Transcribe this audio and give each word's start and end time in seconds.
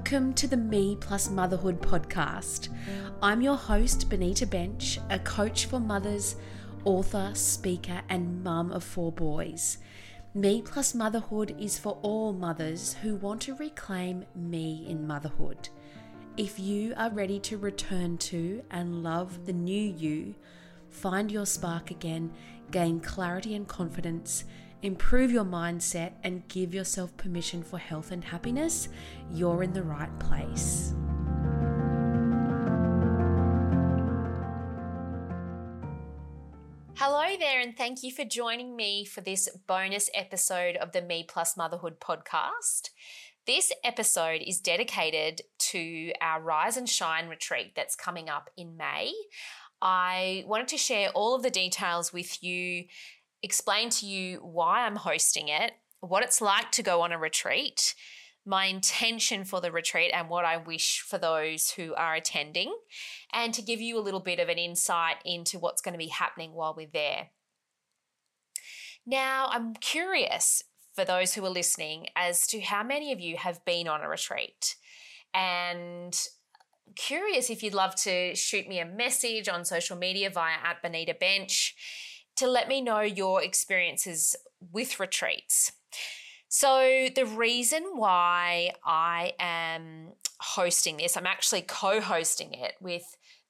Welcome 0.00 0.32
to 0.32 0.46
the 0.46 0.56
Me 0.56 0.96
Plus 0.98 1.28
Motherhood 1.28 1.82
podcast. 1.82 2.70
I'm 3.22 3.42
your 3.42 3.54
host, 3.54 4.08
Benita 4.08 4.46
Bensch, 4.46 4.98
a 5.10 5.18
coach 5.18 5.66
for 5.66 5.78
mothers, 5.78 6.36
author, 6.86 7.32
speaker, 7.34 8.00
and 8.08 8.42
mum 8.42 8.72
of 8.72 8.82
four 8.82 9.12
boys. 9.12 9.76
Me 10.32 10.62
Plus 10.62 10.94
Motherhood 10.94 11.54
is 11.60 11.78
for 11.78 11.98
all 12.00 12.32
mothers 12.32 12.94
who 13.02 13.16
want 13.16 13.42
to 13.42 13.54
reclaim 13.56 14.24
me 14.34 14.86
in 14.88 15.06
motherhood. 15.06 15.68
If 16.38 16.58
you 16.58 16.94
are 16.96 17.10
ready 17.10 17.38
to 17.40 17.58
return 17.58 18.16
to 18.18 18.62
and 18.70 19.02
love 19.02 19.44
the 19.44 19.52
new 19.52 19.82
you, 19.82 20.34
find 20.88 21.30
your 21.30 21.46
spark 21.46 21.90
again, 21.90 22.32
gain 22.70 23.00
clarity 23.00 23.54
and 23.54 23.68
confidence, 23.68 24.44
improve 24.82 25.30
your 25.30 25.44
mindset, 25.44 26.12
and 26.24 26.46
give 26.48 26.74
yourself 26.74 27.16
permission 27.16 27.62
for 27.62 27.78
health 27.78 28.12
and 28.12 28.24
happiness, 28.24 28.88
you're 29.30 29.62
in 29.62 29.72
the 29.72 29.82
right 29.82 30.18
place. 30.18 30.94
Hello 36.96 37.36
there, 37.38 37.60
and 37.60 37.76
thank 37.76 38.02
you 38.02 38.12
for 38.12 38.24
joining 38.24 38.76
me 38.76 39.04
for 39.04 39.20
this 39.22 39.48
bonus 39.66 40.10
episode 40.14 40.76
of 40.76 40.92
the 40.92 41.00
Me 41.00 41.24
Plus 41.26 41.56
Motherhood 41.56 41.98
podcast. 41.98 42.90
This 43.46 43.72
episode 43.82 44.42
is 44.46 44.60
dedicated 44.60 45.40
to 45.58 46.12
our 46.20 46.42
Rise 46.42 46.76
and 46.76 46.88
Shine 46.88 47.28
retreat 47.28 47.72
that's 47.74 47.96
coming 47.96 48.28
up 48.28 48.50
in 48.56 48.76
May. 48.76 49.12
I 49.80 50.44
wanted 50.46 50.68
to 50.68 50.76
share 50.76 51.08
all 51.10 51.34
of 51.34 51.42
the 51.42 51.48
details 51.48 52.12
with 52.12 52.42
you 52.42 52.84
explain 53.42 53.90
to 53.90 54.06
you 54.06 54.38
why 54.38 54.86
I'm 54.86 54.96
hosting 54.96 55.48
it, 55.48 55.72
what 56.00 56.22
it's 56.22 56.40
like 56.40 56.70
to 56.72 56.82
go 56.82 57.02
on 57.02 57.12
a 57.12 57.18
retreat, 57.18 57.94
my 58.46 58.66
intention 58.66 59.44
for 59.44 59.60
the 59.60 59.70
retreat, 59.70 60.10
and 60.14 60.28
what 60.28 60.44
I 60.44 60.56
wish 60.56 61.00
for 61.00 61.18
those 61.18 61.72
who 61.72 61.94
are 61.94 62.14
attending, 62.14 62.74
and 63.32 63.52
to 63.54 63.62
give 63.62 63.80
you 63.80 63.98
a 63.98 64.00
little 64.00 64.20
bit 64.20 64.38
of 64.40 64.48
an 64.48 64.58
insight 64.58 65.16
into 65.24 65.58
what's 65.58 65.82
going 65.82 65.94
to 65.94 65.98
be 65.98 66.08
happening 66.08 66.52
while 66.52 66.74
we're 66.76 66.88
there. 66.92 67.28
Now, 69.06 69.48
I'm 69.50 69.74
curious 69.74 70.62
for 70.94 71.04
those 71.04 71.34
who 71.34 71.44
are 71.44 71.50
listening 71.50 72.08
as 72.16 72.46
to 72.48 72.60
how 72.60 72.82
many 72.82 73.12
of 73.12 73.20
you 73.20 73.36
have 73.36 73.64
been 73.64 73.88
on 73.88 74.02
a 74.02 74.08
retreat. 74.08 74.76
And 75.32 76.18
curious 76.96 77.50
if 77.50 77.62
you'd 77.62 77.74
love 77.74 77.94
to 77.94 78.34
shoot 78.34 78.68
me 78.68 78.80
a 78.80 78.86
message 78.86 79.48
on 79.48 79.64
social 79.64 79.96
media 79.96 80.30
via 80.30 80.56
at 80.64 80.82
Benita 80.82 81.14
Bensch 81.14 81.72
to 82.40 82.48
let 82.48 82.68
me 82.68 82.80
know 82.80 83.00
your 83.00 83.42
experiences 83.42 84.34
with 84.72 84.98
retreats. 84.98 85.72
So, 86.48 87.08
the 87.14 87.26
reason 87.26 87.84
why 87.94 88.72
I 88.84 89.34
am 89.38 90.14
hosting 90.40 90.96
this, 90.96 91.16
I'm 91.16 91.26
actually 91.26 91.62
co 91.62 92.00
hosting 92.00 92.54
it 92.54 92.74
with 92.80 93.04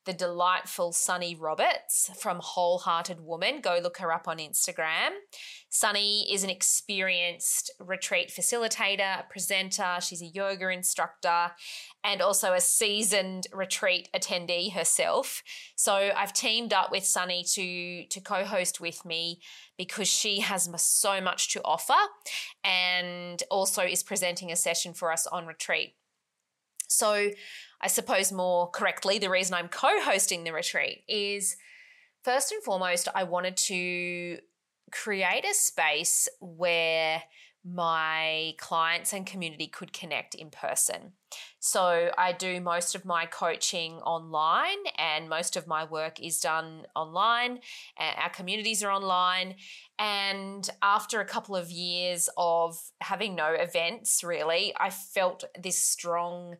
the 0.06 0.12
delightful 0.14 0.92
Sunny 0.92 1.34
Roberts 1.34 2.10
from 2.18 2.38
Wholehearted 2.40 3.20
Woman. 3.20 3.60
Go 3.60 3.78
look 3.82 3.98
her 3.98 4.12
up 4.12 4.26
on 4.26 4.38
Instagram. 4.38 5.10
Sunny 5.68 6.32
is 6.32 6.42
an 6.42 6.48
experienced 6.50 7.70
retreat 7.78 8.30
facilitator, 8.30 9.28
presenter, 9.28 9.98
she's 10.00 10.22
a 10.22 10.26
yoga 10.26 10.70
instructor, 10.70 11.52
and 12.02 12.22
also 12.22 12.54
a 12.54 12.60
seasoned 12.60 13.46
retreat 13.52 14.08
attendee 14.14 14.72
herself. 14.72 15.42
So 15.76 16.10
I've 16.16 16.32
teamed 16.32 16.72
up 16.72 16.90
with 16.90 17.04
Sunny 17.04 17.44
to, 17.52 18.06
to 18.06 18.20
co 18.20 18.44
host 18.44 18.80
with 18.80 19.04
me 19.04 19.40
because 19.76 20.08
she 20.08 20.40
has 20.40 20.68
so 20.76 21.20
much 21.20 21.50
to 21.52 21.60
offer 21.64 21.92
and 22.64 23.42
also 23.50 23.82
is 23.82 24.02
presenting 24.02 24.50
a 24.50 24.56
session 24.56 24.94
for 24.94 25.12
us 25.12 25.26
on 25.26 25.46
retreat. 25.46 25.94
So 26.88 27.30
I 27.80 27.88
suppose 27.88 28.30
more 28.30 28.68
correctly, 28.70 29.18
the 29.18 29.30
reason 29.30 29.54
I'm 29.54 29.68
co 29.68 30.00
hosting 30.00 30.44
the 30.44 30.52
retreat 30.52 31.02
is 31.08 31.56
first 32.22 32.52
and 32.52 32.62
foremost, 32.62 33.08
I 33.14 33.24
wanted 33.24 33.56
to 33.56 34.38
create 34.90 35.44
a 35.44 35.54
space 35.54 36.28
where 36.40 37.22
my 37.64 38.54
clients 38.58 39.12
and 39.12 39.26
community 39.26 39.66
could 39.66 39.92
connect 39.92 40.34
in 40.34 40.50
person. 40.50 41.12
So 41.58 42.10
I 42.16 42.32
do 42.32 42.58
most 42.60 42.94
of 42.94 43.04
my 43.04 43.26
coaching 43.26 43.94
online 44.00 44.78
and 44.96 45.28
most 45.28 45.56
of 45.56 45.66
my 45.66 45.84
work 45.84 46.20
is 46.20 46.40
done 46.40 46.86
online. 46.96 47.60
Our 47.98 48.30
communities 48.30 48.82
are 48.82 48.90
online. 48.90 49.56
And 49.98 50.68
after 50.80 51.20
a 51.20 51.26
couple 51.26 51.54
of 51.54 51.70
years 51.70 52.30
of 52.38 52.80
having 53.02 53.34
no 53.34 53.52
events, 53.52 54.24
really, 54.24 54.72
I 54.78 54.88
felt 54.88 55.44
this 55.60 55.78
strong 55.78 56.56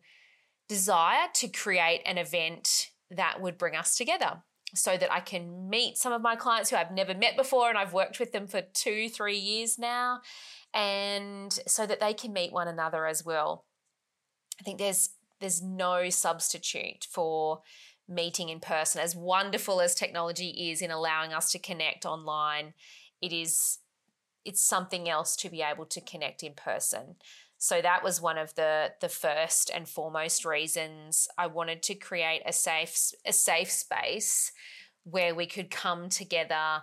desire 0.71 1.27
to 1.33 1.49
create 1.49 2.01
an 2.05 2.17
event 2.17 2.91
that 3.09 3.41
would 3.41 3.57
bring 3.57 3.75
us 3.75 3.97
together 3.97 4.41
so 4.73 4.95
that 4.95 5.11
I 5.11 5.19
can 5.19 5.69
meet 5.69 5.97
some 5.97 6.13
of 6.13 6.21
my 6.21 6.37
clients 6.37 6.69
who 6.69 6.77
I've 6.77 6.93
never 6.93 7.13
met 7.13 7.35
before 7.35 7.67
and 7.67 7.77
I've 7.77 7.91
worked 7.91 8.21
with 8.21 8.31
them 8.31 8.47
for 8.47 8.61
two, 8.61 9.09
three 9.09 9.35
years 9.35 9.77
now, 9.77 10.21
and 10.73 11.51
so 11.67 11.85
that 11.85 11.99
they 11.99 12.13
can 12.13 12.31
meet 12.31 12.53
one 12.53 12.69
another 12.69 13.05
as 13.05 13.25
well. 13.25 13.65
I 14.61 14.63
think 14.63 14.79
there's 14.79 15.09
there's 15.41 15.61
no 15.61 16.09
substitute 16.09 17.05
for 17.11 17.63
meeting 18.07 18.47
in 18.47 18.61
person. 18.61 19.01
As 19.01 19.13
wonderful 19.13 19.81
as 19.81 19.93
technology 19.93 20.71
is 20.71 20.81
in 20.81 20.89
allowing 20.89 21.33
us 21.33 21.51
to 21.51 21.59
connect 21.59 22.05
online, 22.05 22.75
it 23.21 23.33
is 23.33 23.79
it's 24.45 24.65
something 24.65 25.09
else 25.09 25.35
to 25.35 25.49
be 25.49 25.61
able 25.61 25.85
to 25.87 25.99
connect 25.99 26.43
in 26.43 26.53
person. 26.53 27.17
So 27.63 27.79
that 27.79 28.03
was 28.03 28.19
one 28.19 28.39
of 28.39 28.55
the 28.55 28.93
the 29.01 29.07
first 29.07 29.69
and 29.71 29.87
foremost 29.87 30.45
reasons 30.45 31.27
I 31.37 31.45
wanted 31.45 31.83
to 31.83 31.93
create 31.93 32.41
a 32.43 32.51
safe 32.51 33.11
a 33.23 33.31
safe 33.31 33.69
space 33.69 34.51
where 35.03 35.35
we 35.35 35.45
could 35.45 35.69
come 35.69 36.09
together 36.09 36.81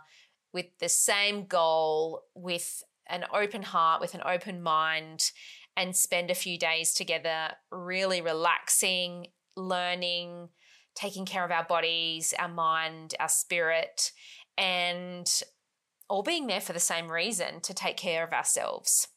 with 0.53 0.67
the 0.79 0.89
same 0.89 1.47
goal 1.47 2.23
with 2.37 2.85
an 3.09 3.25
open 3.35 3.65
heart 3.65 4.01
with 4.01 4.15
an 4.15 4.23
open 4.25 4.63
mind 4.63 5.33
and 5.77 5.97
spend 5.97 6.31
a 6.31 6.35
few 6.37 6.57
days 6.57 6.95
together 6.95 7.55
really 7.73 8.21
relaxing 8.21 9.27
learning 9.57 10.49
taking 10.95 11.27
care 11.27 11.45
of 11.45 11.51
our 11.51 11.65
bodies 11.65 12.33
our 12.39 12.49
mind 12.49 13.17
our 13.19 13.29
spirit 13.29 14.13
and 14.57 15.43
all 16.09 16.23
being 16.23 16.47
there 16.47 16.61
for 16.61 16.73
the 16.73 16.79
same 16.79 17.11
reason 17.11 17.61
to 17.63 17.75
take 17.75 17.97
care 17.97 18.23
of 18.23 18.33
ourselves 18.33 19.09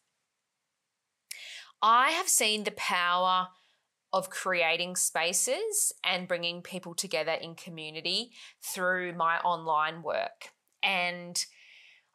I 1.81 2.12
have 2.12 2.30
seen 2.30 2.64
the 2.64 2.72
power 2.72 3.47
of 4.14 4.30
creating 4.30 4.96
spaces 4.96 5.94
and 6.03 6.28
bringing 6.28 6.62
people 6.62 6.94
together 6.94 7.31
in 7.31 7.56
community 7.56 8.31
through 8.62 9.14
my 9.14 9.38
online 9.40 10.03
work. 10.03 10.52
And 10.84 11.44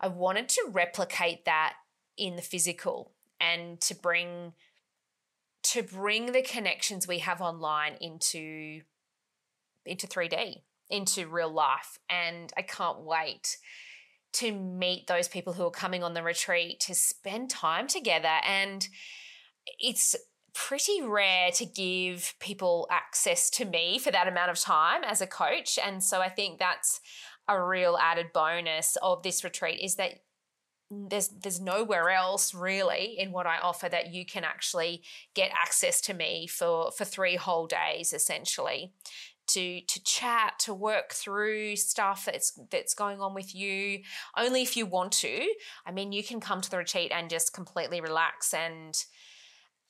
I 0.00 0.08
wanted 0.08 0.48
to 0.50 0.68
replicate 0.70 1.46
that 1.46 1.74
in 2.18 2.36
the 2.36 2.42
physical 2.42 3.12
and 3.40 3.80
to 3.82 3.94
bring 3.94 4.52
to 5.62 5.82
bring 5.82 6.30
the 6.30 6.42
connections 6.42 7.08
we 7.08 7.18
have 7.18 7.40
online 7.40 7.94
into 8.00 8.82
into 9.84 10.06
3D, 10.06 10.62
into 10.90 11.26
real 11.26 11.50
life. 11.50 11.98
And 12.08 12.52
I 12.56 12.62
can't 12.62 13.00
wait 13.00 13.56
to 14.34 14.52
meet 14.52 15.06
those 15.06 15.28
people 15.28 15.54
who 15.54 15.64
are 15.64 15.70
coming 15.70 16.04
on 16.04 16.14
the 16.14 16.22
retreat 16.22 16.78
to 16.80 16.94
spend 16.94 17.50
time 17.50 17.86
together 17.86 18.40
and 18.46 18.86
it's 19.80 20.16
pretty 20.54 21.02
rare 21.02 21.50
to 21.50 21.66
give 21.66 22.34
people 22.40 22.88
access 22.90 23.50
to 23.50 23.64
me 23.64 23.98
for 23.98 24.10
that 24.10 24.26
amount 24.26 24.50
of 24.50 24.58
time 24.58 25.04
as 25.04 25.20
a 25.20 25.26
coach. 25.26 25.78
And 25.82 26.02
so 26.02 26.20
I 26.20 26.30
think 26.30 26.58
that's 26.58 27.00
a 27.46 27.62
real 27.62 27.98
added 28.00 28.28
bonus 28.32 28.96
of 29.02 29.22
this 29.22 29.44
retreat 29.44 29.80
is 29.82 29.96
that 29.96 30.20
there's 30.90 31.28
there's 31.28 31.60
nowhere 31.60 32.10
else 32.10 32.54
really 32.54 33.16
in 33.18 33.32
what 33.32 33.46
I 33.46 33.58
offer 33.58 33.88
that 33.88 34.14
you 34.14 34.24
can 34.24 34.44
actually 34.44 35.02
get 35.34 35.50
access 35.50 36.00
to 36.02 36.14
me 36.14 36.46
for 36.46 36.90
for 36.92 37.04
3 37.04 37.36
whole 37.36 37.66
days 37.66 38.12
essentially 38.12 38.92
to 39.48 39.80
to 39.82 40.02
chat 40.04 40.58
to 40.60 40.74
work 40.74 41.12
through 41.12 41.76
stuff 41.76 42.24
that's 42.24 42.58
that's 42.70 42.94
going 42.94 43.20
on 43.20 43.34
with 43.34 43.54
you 43.54 44.00
only 44.36 44.62
if 44.62 44.76
you 44.76 44.86
want 44.86 45.12
to 45.12 45.48
i 45.86 45.92
mean 45.92 46.10
you 46.12 46.22
can 46.22 46.40
come 46.40 46.60
to 46.60 46.70
the 46.70 46.76
retreat 46.76 47.12
and 47.14 47.30
just 47.30 47.52
completely 47.52 48.00
relax 48.00 48.52
and 48.52 49.04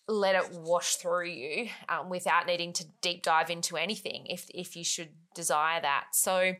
let 0.08 0.36
it 0.36 0.52
wash 0.52 0.96
through 0.96 1.26
you 1.26 1.68
um, 1.88 2.08
without 2.08 2.46
needing 2.46 2.72
to 2.74 2.84
deep 3.00 3.22
dive 3.22 3.50
into 3.50 3.76
anything 3.76 4.26
if 4.26 4.48
if 4.54 4.76
you 4.76 4.84
should 4.84 5.10
desire 5.34 5.80
that. 5.80 6.06
So 6.12 6.54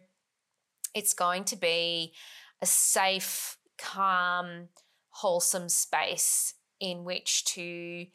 it's 0.95 1.15
going 1.15 1.45
to 1.45 1.57
be 1.57 2.13
a 2.61 2.67
safe, 2.67 3.59
calm, 3.79 4.69
wholesome 5.11 5.69
space 5.69 6.55
in 6.81 7.05
which 7.05 7.45
to 7.45 8.07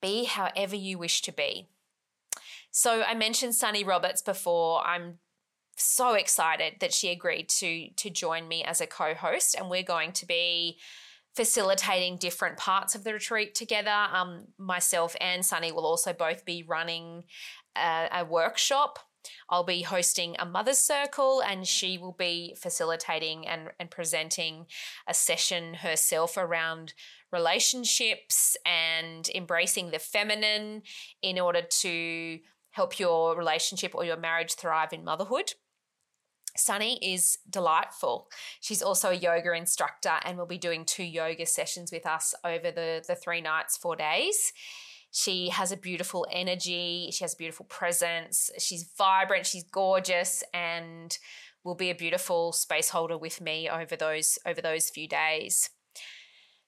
be 0.00 0.24
however 0.24 0.76
you 0.76 0.98
wish 0.98 1.22
to 1.22 1.32
be. 1.32 1.68
So 2.70 3.02
I 3.02 3.14
mentioned 3.14 3.54
Sunny 3.54 3.84
Roberts 3.84 4.22
before. 4.22 4.84
I'm 4.84 5.18
so 5.76 6.14
excited 6.14 6.74
that 6.80 6.92
she 6.92 7.10
agreed 7.10 7.48
to 7.48 7.90
to 7.90 8.10
join 8.10 8.48
me 8.48 8.64
as 8.64 8.80
a 8.80 8.86
co-host 8.86 9.54
and 9.54 9.70
we're 9.70 9.82
going 9.82 10.12
to 10.12 10.26
be 10.26 10.78
facilitating 11.34 12.18
different 12.18 12.58
parts 12.58 12.94
of 12.94 13.04
the 13.04 13.12
retreat 13.12 13.54
together. 13.54 13.90
Um, 13.90 14.48
myself 14.58 15.16
and 15.20 15.44
Sunny 15.44 15.72
will 15.72 15.86
also 15.86 16.12
both 16.12 16.44
be 16.44 16.62
running 16.62 17.24
a, 17.76 18.08
a 18.12 18.24
workshop. 18.24 18.98
I'll 19.48 19.64
be 19.64 19.82
hosting 19.82 20.36
a 20.38 20.44
mother's 20.44 20.78
circle 20.78 21.42
and 21.42 21.66
she 21.66 21.96
will 21.96 22.16
be 22.18 22.56
facilitating 22.58 23.46
and, 23.46 23.70
and 23.78 23.90
presenting 23.90 24.66
a 25.06 25.14
session 25.14 25.74
herself 25.74 26.36
around 26.36 26.92
relationships 27.32 28.56
and 28.66 29.28
embracing 29.34 29.90
the 29.90 29.98
feminine 29.98 30.82
in 31.22 31.38
order 31.38 31.62
to 31.62 32.40
help 32.70 32.98
your 32.98 33.36
relationship 33.36 33.94
or 33.94 34.04
your 34.04 34.16
marriage 34.16 34.54
thrive 34.54 34.92
in 34.92 35.04
motherhood. 35.04 35.54
Sunny 36.56 36.98
is 37.02 37.38
delightful. 37.48 38.28
She's 38.60 38.82
also 38.82 39.10
a 39.10 39.14
yoga 39.14 39.52
instructor 39.54 40.18
and 40.24 40.36
will 40.36 40.46
be 40.46 40.58
doing 40.58 40.84
two 40.84 41.04
yoga 41.04 41.46
sessions 41.46 41.90
with 41.90 42.06
us 42.06 42.34
over 42.44 42.70
the, 42.70 43.02
the 43.06 43.14
three 43.14 43.40
nights, 43.40 43.76
four 43.76 43.96
days. 43.96 44.52
She 45.10 45.50
has 45.50 45.72
a 45.72 45.76
beautiful 45.76 46.26
energy, 46.30 47.10
she 47.12 47.22
has 47.22 47.34
a 47.34 47.36
beautiful 47.36 47.66
presence, 47.66 48.50
she's 48.58 48.90
vibrant, 48.96 49.46
she's 49.46 49.64
gorgeous, 49.64 50.42
and 50.54 51.16
will 51.64 51.74
be 51.74 51.90
a 51.90 51.94
beautiful 51.94 52.52
space 52.52 52.88
holder 52.88 53.18
with 53.18 53.40
me 53.40 53.68
over 53.68 53.94
those 53.94 54.38
over 54.46 54.62
those 54.62 54.88
few 54.88 55.06
days. 55.06 55.68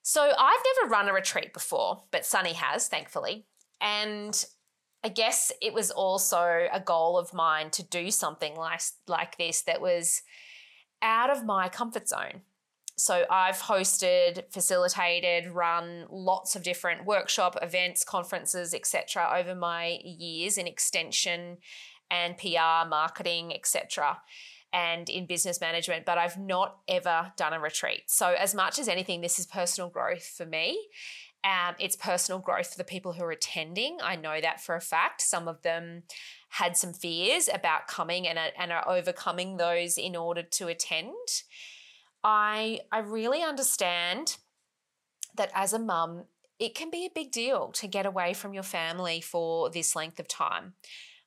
So 0.03 0.23
I've 0.39 0.65
never 0.77 0.93
run 0.93 1.09
a 1.09 1.15
retreat 1.15 1.55
before, 1.55 2.05
but 2.11 2.27
Sunny 2.27 2.53
has, 2.53 2.89
thankfully. 2.89 3.47
And 3.81 4.45
I 5.05 5.09
guess 5.09 5.53
it 5.61 5.75
was 5.75 5.91
also 5.91 6.67
a 6.73 6.81
goal 6.81 7.19
of 7.19 7.35
mine 7.35 7.71
to 7.73 7.83
do 7.83 8.11
something 8.11 8.57
like, 8.57 8.81
like 9.07 9.37
this 9.37 9.63
that 9.63 9.83
was 9.83 10.23
out 11.03 11.29
of 11.29 11.45
my 11.45 11.69
comfort 11.69 12.09
zone. 12.09 12.41
So 12.97 13.25
I've 13.29 13.57
hosted, 13.59 14.45
facilitated, 14.51 15.49
run 15.49 16.07
lots 16.11 16.57
of 16.57 16.63
different 16.63 17.05
workshop 17.05 17.59
events, 17.61 18.03
conferences, 18.03 18.73
etc. 18.73 19.31
over 19.39 19.55
my 19.55 19.99
years 20.03 20.57
in 20.57 20.67
extension 20.67 21.59
and 22.11 22.39
PR, 22.39 22.89
marketing, 22.89 23.53
etc 23.55 24.19
and 24.75 25.09
in 25.09 25.25
business 25.25 25.61
management, 25.61 26.05
but 26.05 26.19
I've 26.19 26.37
not 26.37 26.79
ever 26.89 27.33
done 27.37 27.53
a 27.53 27.61
retreat. 27.61 28.03
So, 28.07 28.35
as 28.35 28.55
much 28.57 28.81
as 28.81 28.89
anything, 28.89 29.21
this 29.21 29.39
is 29.39 29.47
personal 29.47 29.89
growth 29.89 30.27
for 30.27 30.45
me. 30.45 30.89
Um, 31.45 31.75
it's 31.79 31.95
personal 31.95 32.39
growth 32.39 32.73
for 32.73 32.79
the 32.79 32.85
people 32.85 33.13
who 33.13 33.23
are 33.23 33.31
attending. 33.31 33.99
I 34.03 34.17
know 34.17 34.41
that 34.41 34.63
for 34.63 34.75
a 34.75 34.81
fact. 34.81 35.21
Some 35.21 35.47
of 35.47 35.61
them 35.63 36.05
had 36.49 36.77
some 36.77 36.95
fears 36.95 37.51
about 37.53 37.87
coming 37.87 38.27
and, 38.27 38.39
and 38.59 38.73
are 38.73 38.89
overcoming 38.89 39.59
those 39.59 39.99
in 39.99 40.17
order 40.17 40.43
to 40.43 40.69
attend. 40.69 41.13
I, 42.23 42.81
I 42.91 43.01
really 43.01 43.43
understand 43.43 44.39
that 45.37 45.51
as 45.55 45.75
a 45.75 45.79
mum, 45.79 46.25
it 46.59 46.75
can 46.75 46.91
be 46.91 47.05
a 47.05 47.11
big 47.15 47.31
deal 47.31 47.73
to 47.73 47.87
get 47.87 48.07
away 48.07 48.33
from 48.33 48.55
your 48.55 48.63
family 48.63 49.21
for 49.21 49.69
this 49.69 49.95
length 49.95 50.19
of 50.19 50.29
time. 50.29 50.75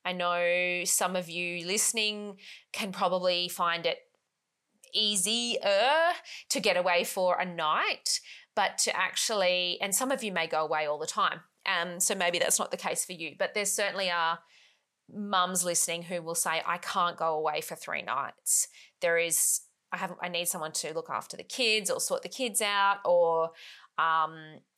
I 0.04 0.14
know 0.14 0.84
some 0.86 1.16
of 1.16 1.30
you 1.30 1.66
listening 1.68 2.38
can 2.72 2.92
probably 2.92 3.50
find 3.50 3.86
it 3.86 4.00
easier 4.94 6.14
to 6.50 6.60
get 6.60 6.78
away 6.78 7.04
for 7.04 7.38
a 7.38 7.46
night, 7.46 8.22
but 8.58 8.80
to 8.80 8.98
actually, 8.98 9.78
and 9.82 9.94
some 9.94 10.10
of 10.10 10.24
you 10.24 10.32
may 10.32 10.48
go 10.48 10.64
away 10.64 10.88
all 10.88 10.98
the 10.98 11.06
time. 11.06 11.42
Um, 11.68 12.00
so 12.00 12.16
maybe 12.16 12.40
that's 12.40 12.58
not 12.58 12.72
the 12.72 12.78
case 12.78 13.06
for 13.06 13.14
you, 13.14 13.36
but 13.38 13.54
there 13.54 13.66
certainly 13.66 14.10
are 14.10 14.40
mums 15.14 15.64
listening 15.64 16.02
who 16.02 16.24
will 16.24 16.34
say, 16.34 16.64
I 16.66 16.80
can't 16.80 17.16
go 17.16 17.36
away 17.36 17.62
for 17.62 17.76
three 17.76 18.02
nights. 18.02 18.68
There 19.00 19.20
is, 19.20 19.62
I 19.92 19.98
have, 19.98 20.16
I 20.24 20.30
need 20.30 20.48
someone 20.48 20.72
to 20.72 20.92
look 20.96 21.12
after 21.12 21.38
the 21.38 21.44
kids 21.44 21.92
or 21.92 22.00
sort 22.00 22.24
the 22.24 22.30
kids 22.30 22.60
out, 22.60 22.98
or 23.06 23.52
um, 24.00 24.34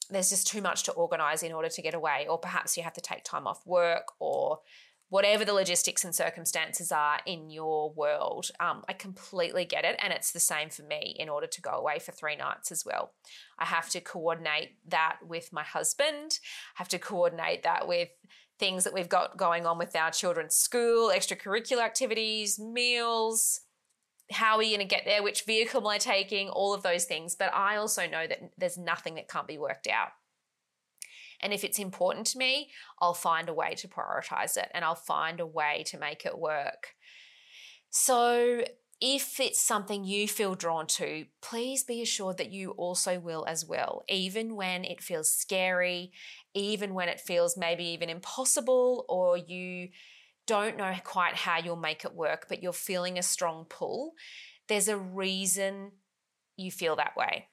there's 0.10 0.30
just 0.30 0.46
too 0.46 0.62
much 0.62 0.84
to 0.84 0.92
organize 0.92 1.42
in 1.42 1.54
order 1.54 1.70
to 1.70 1.82
get 1.82 1.94
away, 1.94 2.28
or 2.30 2.38
perhaps 2.38 2.76
you 2.76 2.84
have 2.84 2.94
to 2.94 3.02
take 3.02 3.24
time 3.24 3.48
off 3.48 3.66
work 3.66 4.08
or 4.20 4.60
whatever 5.10 5.44
the 5.44 5.54
logistics 5.54 6.06
and 6.06 6.14
circumstances 6.14 6.92
are 6.92 7.20
in 7.26 7.50
your 7.50 7.92
world. 7.92 8.50
Um, 8.60 8.84
I 8.88 8.94
completely 8.94 9.66
get 9.66 9.84
it. 9.84 9.96
And 10.02 10.14
it's 10.14 10.32
the 10.32 10.40
same 10.40 10.70
for 10.70 10.84
me 10.84 11.16
in 11.20 11.30
order 11.30 11.48
to 11.48 11.62
go 11.62 11.72
away 11.72 12.00
for 12.00 12.12
three 12.12 12.36
nights 12.36 12.72
as 12.72 12.86
well. 12.86 13.12
I 13.58 13.66
have 13.66 13.90
to 13.90 14.02
coordinate 14.02 14.78
that 14.88 15.18
with 15.28 15.52
my 15.52 15.64
husband, 15.64 16.40
I 16.76 16.76
have 16.76 16.90
to 16.90 17.00
coordinate 17.00 17.64
that 17.64 17.88
with 17.88 18.10
things 18.60 18.84
that 18.84 18.94
we've 18.94 19.10
got 19.10 19.38
going 19.38 19.66
on 19.66 19.78
with 19.78 19.96
our 19.96 20.12
children's 20.12 20.56
school, 20.56 21.10
extracurricular 21.10 21.84
activities, 21.84 22.60
meals. 22.60 23.62
How 24.32 24.58
are 24.58 24.64
you 24.64 24.78
going 24.78 24.88
to 24.88 24.96
get 24.96 25.06
there? 25.06 25.24
Which 25.24 25.44
vehicle 25.44 25.82
am 25.82 25.88
I 25.88 25.98
taking? 25.98 26.50
All 26.50 26.74
of 26.76 26.84
those 26.84 27.06
things. 27.06 27.36
But 27.36 27.52
I 27.54 27.78
also 27.78 28.06
know 28.06 28.28
that 28.28 28.52
there's 28.60 28.78
nothing 28.78 29.16
that 29.16 29.28
can't 29.28 29.48
be 29.48 29.58
worked 29.58 29.88
out. 29.88 30.10
And 31.42 31.54
if 31.54 31.64
it's 31.64 31.80
important 31.80 32.28
to 32.28 32.38
me, 32.38 32.72
I'll 33.02 33.14
find 33.14 33.50
a 33.50 33.54
way 33.54 33.76
to 33.76 33.88
prioritize 33.88 34.58
it 34.58 34.70
and 34.74 34.84
I'll 34.84 34.96
find 34.96 35.40
a 35.40 35.46
way 35.46 35.84
to 35.88 36.00
make 36.00 36.26
it 36.26 36.38
work. 36.38 36.96
So, 37.90 38.64
if 39.02 39.40
it's 39.40 39.62
something 39.62 40.04
you 40.04 40.28
feel 40.28 40.56
drawn 40.56 40.86
to, 40.88 41.26
please 41.42 41.86
be 41.86 42.02
assured 42.02 42.38
that 42.38 42.52
you 42.52 42.72
also 42.72 43.18
will 43.18 43.46
as 43.48 43.66
well, 43.66 44.04
even 44.10 44.56
when 44.56 44.84
it 44.84 45.02
feels 45.02 45.32
scary, 45.32 46.12
even 46.54 46.94
when 46.94 47.08
it 47.08 47.22
feels 47.22 47.56
maybe 47.56 47.86
even 47.86 48.10
impossible, 48.10 49.06
or 49.08 49.38
you 49.38 49.90
don't 50.48 50.76
know 50.76 50.94
quite 51.06 51.36
how 51.36 51.60
you'll 51.60 51.78
make 51.78 52.04
it 52.04 52.14
work, 52.14 52.48
but 52.50 52.62
you're 52.62 52.74
feeling 52.74 53.18
a 53.18 53.24
strong 53.24 53.66
pull. 53.70 54.14
There's 54.68 54.90
a 54.90 54.98
reason 54.98 55.92
you 56.58 56.70
feel 56.70 56.98
that 56.98 57.16
way. 57.16 57.48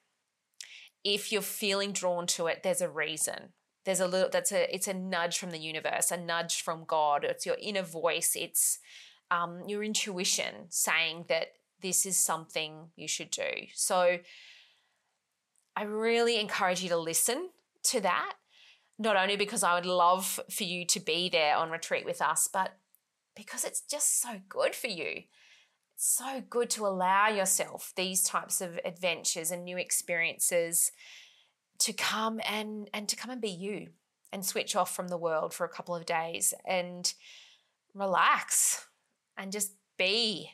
If 1.05 1.31
you're 1.31 1.41
feeling 1.41 1.93
drawn 1.93 2.27
to 2.27 2.47
it, 2.47 2.61
there's 2.63 2.81
a 2.81 2.89
reason 2.89 3.53
there's 3.87 4.01
a 4.01 4.07
little 4.07 4.29
that's 4.29 4.51
a 4.51 4.75
it's 4.75 4.89
a 4.89 4.93
nudge 4.93 5.37
from 5.37 5.51
the 5.51 5.57
universe 5.57 6.11
a 6.11 6.17
nudge 6.17 6.61
from 6.61 6.83
god. 6.85 7.23
It's 7.23 7.45
your 7.45 7.55
inner 7.59 7.83
voice. 7.83 8.35
It's 8.35 8.79
um, 9.31 9.63
your 9.65 9.81
intuition 9.81 10.65
saying 10.67 11.25
that 11.29 11.53
this 11.81 12.05
is 12.05 12.17
something 12.17 12.89
you 12.97 13.07
should 13.07 13.31
do. 13.31 13.49
So 13.73 14.19
i 15.77 15.83
really 15.83 16.37
encourage 16.39 16.83
you 16.83 16.89
to 16.89 16.97
listen 16.97 17.49
to 17.83 18.01
that. 18.01 18.33
Not 18.99 19.15
only 19.15 19.37
because 19.37 19.63
i 19.63 19.73
would 19.73 19.85
love 19.85 20.41
for 20.51 20.65
you 20.65 20.85
to 20.87 20.99
be 20.99 21.29
there 21.29 21.55
on 21.55 21.71
retreat 21.71 22.05
with 22.05 22.21
us 22.21 22.49
but 22.51 22.77
because 23.37 23.63
it's 23.63 23.81
just 23.81 24.21
so 24.21 24.41
good 24.49 24.75
for 24.75 24.87
you. 24.87 25.23
It's 25.95 26.17
so 26.17 26.43
good 26.49 26.69
to 26.71 26.85
allow 26.85 27.29
yourself 27.29 27.93
these 27.95 28.21
types 28.21 28.59
of 28.59 28.79
adventures 28.83 29.49
and 29.49 29.63
new 29.63 29.77
experiences 29.77 30.91
to 31.79 31.93
come 31.93 32.39
and 32.47 32.89
and 32.93 33.07
to 33.09 33.15
come 33.15 33.31
and 33.31 33.41
be 33.41 33.49
you 33.49 33.89
and 34.31 34.45
switch 34.45 34.75
off 34.75 34.95
from 34.95 35.07
the 35.07 35.17
world 35.17 35.53
for 35.53 35.65
a 35.65 35.69
couple 35.69 35.95
of 35.95 36.05
days 36.05 36.53
and 36.65 37.13
relax 37.93 38.87
and 39.37 39.51
just 39.51 39.73
be 39.97 40.51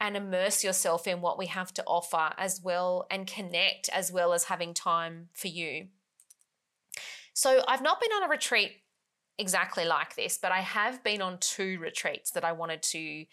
and 0.00 0.16
immerse 0.16 0.62
yourself 0.62 1.06
in 1.06 1.20
what 1.20 1.38
we 1.38 1.46
have 1.46 1.74
to 1.74 1.84
offer 1.84 2.32
as 2.38 2.60
well 2.62 3.06
and 3.10 3.26
connect 3.26 3.88
as 3.92 4.12
well 4.12 4.32
as 4.32 4.44
having 4.44 4.72
time 4.72 5.28
for 5.32 5.48
you. 5.48 5.88
So, 7.34 7.62
I've 7.66 7.82
not 7.82 8.00
been 8.00 8.10
on 8.12 8.24
a 8.24 8.28
retreat 8.28 8.72
exactly 9.38 9.84
like 9.84 10.16
this, 10.16 10.38
but 10.38 10.50
I 10.50 10.60
have 10.60 11.04
been 11.04 11.22
on 11.22 11.38
two 11.38 11.78
retreats 11.78 12.32
that 12.32 12.44
I 12.44 12.52
wanted 12.52 12.82
to, 12.82 13.24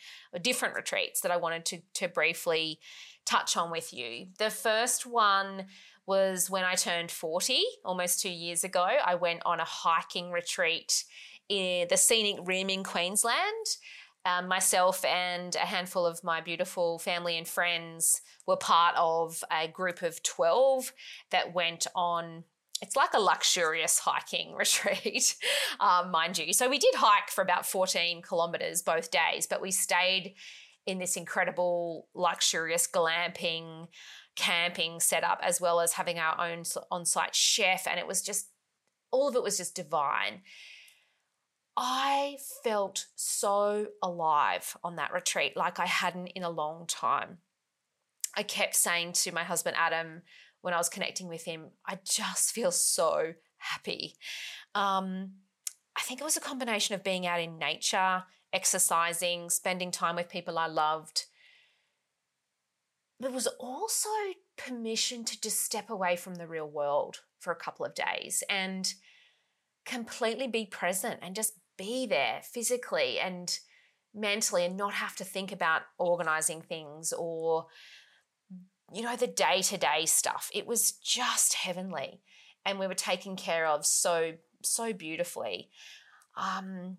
different 0.42 0.75
retreats 0.75 1.22
that 1.22 1.32
I 1.32 1.38
wanted 1.38 1.65
to, 1.65 1.80
to 1.96 2.08
briefly 2.08 2.80
touch 3.25 3.58
on 3.58 3.72
with 3.72 3.92
you. 3.92 4.27
The 4.38 4.51
first 4.51 5.08
one 5.08 5.65
was 6.07 6.50
when 6.50 6.63
I 6.63 6.75
turned 6.75 7.12
40, 7.12 7.63
almost 7.83 8.21
two 8.21 8.29
years 8.29 8.63
ago. 8.63 8.85
I 8.85 9.15
went 9.15 9.41
on 9.45 9.59
a 9.59 9.65
hiking 9.65 10.31
retreat 10.31 11.03
in 11.50 11.88
the 11.89 11.97
scenic 11.97 12.38
rim 12.45 12.69
in 12.69 12.83
Queensland. 12.83 13.77
Um, 14.25 14.47
myself 14.47 15.05
and 15.05 15.55
a 15.55 15.59
handful 15.59 16.05
of 16.05 16.24
my 16.24 16.41
beautiful 16.41 16.97
family 16.97 17.38
and 17.38 17.47
friends 17.47 18.21
were 18.47 18.57
part 18.57 18.95
of 18.97 19.43
a 19.51 19.67
group 19.67 20.01
of 20.01 20.24
12 20.24 20.91
that 21.29 21.53
went 21.53 21.85
on 21.95 22.43
it's 22.81 22.95
like 22.95 23.13
a 23.13 23.19
luxurious 23.19 24.00
hiking 24.00 24.53
retreat, 24.57 25.35
um, 25.79 26.12
mind 26.12 26.38
you. 26.38 26.51
So 26.53 26.69
we 26.69 26.77
did 26.77 26.93
hike 26.95 27.29
for 27.29 27.41
about 27.41 27.65
14 27.65 28.21
kilometers 28.21 28.81
both 28.81 29.12
days, 29.12 29.47
but 29.47 29.62
we 29.62 29.71
stayed 29.71 30.35
in 30.85 31.00
this 31.00 31.15
incredible, 31.15 32.07
luxurious 32.13 32.88
glamping 32.88 33.88
camping 34.36 35.00
setup 35.00 35.39
as 35.42 35.62
well 35.62 35.80
as 35.80 35.94
having 35.94 36.20
our 36.20 36.39
own 36.39 36.63
on-site 36.92 37.34
chef 37.36 37.88
and 37.88 38.00
it 38.00 38.08
was 38.08 38.22
just 38.22 38.50
all 39.12 39.30
of 39.30 39.36
it 39.36 39.44
was 39.44 39.58
just 39.58 39.75
divine. 39.75 40.42
I 41.77 42.38
felt 42.63 43.08
so 43.15 43.88
alive 44.01 44.77
on 44.84 44.96
that 44.96 45.13
retreat 45.13 45.58
like 45.58 45.80
I 45.80 45.86
hadn't 45.86 46.27
in 46.27 46.44
a 46.44 46.50
long 46.50 46.86
time. 46.88 47.39
I 48.36 48.44
kept 48.44 48.75
saying 48.75 49.13
to 49.13 49.32
my 49.32 49.44
husband 49.44 49.75
Adam 49.77 50.22
when 50.62 50.74
I 50.74 50.77
was 50.77 50.89
connecting 50.89 51.27
with 51.27 51.46
him, 51.46 51.68
I 51.86 52.00
just 52.04 52.51
feel 52.51 52.72
so 52.72 53.34
happy. 53.58 54.15
Um, 54.74 55.32
I 55.96 56.01
think 56.01 56.20
it 56.20 56.24
was 56.24 56.38
a 56.38 56.42
combination 56.42 56.96
of 56.96 57.04
being 57.04 57.27
out 57.27 57.39
in 57.39 57.58
nature, 57.58 58.24
exercising, 58.51 59.50
spending 59.50 59.92
time 59.92 60.15
with 60.15 60.27
people 60.27 60.58
I 60.58 60.68
loved, 60.68 61.25
there 63.19 63.31
was 63.31 63.48
also 63.60 64.10
permission 64.57 65.24
to 65.24 65.39
just 65.39 65.62
step 65.62 65.89
away 65.89 66.15
from 66.15 66.36
the 66.36 66.48
real 66.48 66.67
world 66.67 67.22
for 67.39 67.51
a 67.51 67.55
couple 67.55 67.86
of 67.86 67.95
days 67.95 68.43
and 68.50 68.93
completely 69.86 70.48
be 70.48 70.65
present 70.65 71.19
and 71.22 71.36
just 71.36 71.53
be 71.77 72.05
there 72.05 72.41
physically 72.43 73.19
and 73.19 73.60
mentally 74.13 74.65
and 74.65 74.77
not 74.77 74.93
have 74.93 75.15
to 75.15 75.24
think 75.24 75.51
about 75.51 75.84
organizing 75.98 76.62
things 76.62 77.13
or 77.13 77.67
you 78.93 79.01
know 79.01 79.15
the 79.15 79.27
day-to-day 79.27 80.05
stuff. 80.05 80.50
It 80.53 80.67
was 80.67 80.93
just 80.93 81.53
heavenly 81.53 82.22
and 82.65 82.79
we 82.79 82.88
were 82.88 82.93
taken 82.93 83.36
care 83.36 83.67
of 83.67 83.86
so 83.86 84.34
so 84.63 84.93
beautifully. 84.93 85.69
Um 86.36 86.98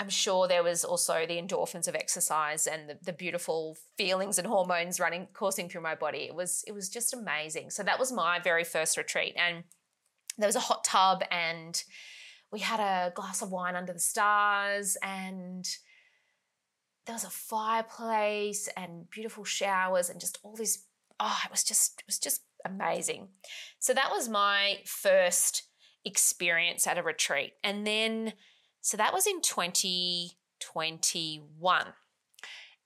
I'm 0.00 0.08
sure 0.08 0.48
there 0.48 0.62
was 0.62 0.82
also 0.82 1.26
the 1.26 1.36
endorphins 1.36 1.86
of 1.86 1.94
exercise 1.94 2.66
and 2.66 2.88
the, 2.88 2.98
the, 3.04 3.12
beautiful 3.12 3.76
feelings 3.98 4.38
and 4.38 4.46
hormones 4.46 4.98
running 4.98 5.28
coursing 5.34 5.68
through 5.68 5.82
my 5.82 5.94
body. 5.94 6.20
It 6.20 6.34
was 6.34 6.64
it 6.66 6.72
was 6.72 6.88
just 6.88 7.12
amazing. 7.12 7.68
So 7.68 7.82
that 7.82 7.98
was 7.98 8.10
my 8.10 8.38
very 8.38 8.64
first 8.64 8.96
retreat, 8.96 9.34
and 9.36 9.62
there 10.38 10.48
was 10.48 10.56
a 10.56 10.60
hot 10.60 10.84
tub, 10.84 11.22
and 11.30 11.84
we 12.50 12.60
had 12.60 12.80
a 12.80 13.12
glass 13.14 13.42
of 13.42 13.52
wine 13.52 13.76
under 13.76 13.92
the 13.92 14.00
stars, 14.00 14.96
and 15.02 15.68
there 17.04 17.14
was 17.14 17.24
a 17.24 17.30
fireplace 17.30 18.70
and 18.78 19.08
beautiful 19.10 19.44
showers, 19.44 20.08
and 20.08 20.18
just 20.18 20.38
all 20.42 20.56
this. 20.56 20.86
Oh, 21.20 21.40
it 21.44 21.50
was 21.50 21.62
just 21.62 22.00
it 22.00 22.06
was 22.06 22.18
just 22.18 22.40
amazing. 22.64 23.28
So 23.80 23.92
that 23.92 24.10
was 24.10 24.30
my 24.30 24.78
first 24.86 25.64
experience 26.06 26.86
at 26.86 26.96
a 26.96 27.02
retreat, 27.02 27.52
and 27.62 27.86
then 27.86 28.32
so 28.80 28.96
that 28.96 29.12
was 29.12 29.26
in 29.26 29.42
2021. 29.42 31.84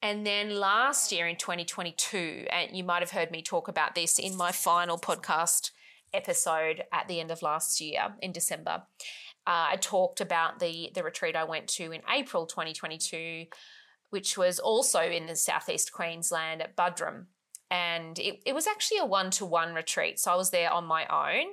And 0.03 0.27
then 0.27 0.57
last 0.57 1.13
year 1.13 1.27
in 1.27 1.37
2022, 1.37 2.47
and 2.53 2.77
you 2.77 2.85
might 2.85 3.01
have 3.01 3.13
heard 3.13 3.31
me 3.31 3.41
talk 3.41 3.69
about 3.69 3.95
this 3.95 4.19
in 4.19 4.37
my 4.37 4.53
final 4.53 4.99
podcast 4.99 5.71
episode 6.13 6.85
at 6.93 7.09
the 7.09 7.21
end 7.21 7.31
of 7.31 7.41
last 7.43 7.81
year 7.81 8.15
in 8.21 8.33
December. 8.33 8.83
Uh, 9.47 9.73
I 9.73 9.77
talked 9.77 10.21
about 10.21 10.59
the 10.59 10.91
the 10.95 11.03
retreat 11.03 11.37
I 11.37 11.45
went 11.45 11.69
to 11.69 11.93
in 11.93 12.03
April 12.09 12.47
2022, 12.47 13.47
which 14.11 14.39
was 14.39 14.59
also 14.59 15.01
in 15.01 15.27
the 15.27 15.37
southeast 15.37 15.93
Queensland 15.93 16.63
at 16.63 16.77
Buderim, 16.77 17.27
and 17.71 18.19
it, 18.19 18.41
it 18.47 18.55
was 18.55 18.67
actually 18.67 18.99
a 18.99 19.07
one 19.07 19.31
to 19.33 19.45
one 19.45 19.75
retreat. 19.75 20.19
So 20.19 20.33
I 20.33 20.37
was 20.37 20.51
there 20.51 20.71
on 20.71 20.85
my 20.85 21.07
own 21.07 21.47